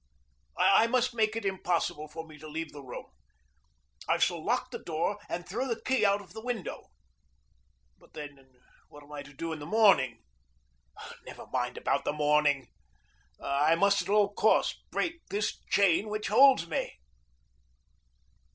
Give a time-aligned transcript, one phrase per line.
[0.57, 3.05] I must make it impossible for me to leave the room.
[4.09, 6.87] I shall lock the door and throw the key out of the window.
[7.99, 8.49] But, then,
[8.89, 10.23] what am I to do in the morning?
[11.27, 12.69] Never mind about the morning.
[13.39, 16.97] I must at all costs break this chain which holds me.